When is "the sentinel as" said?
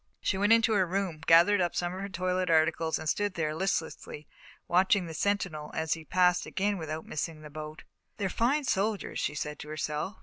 5.05-5.93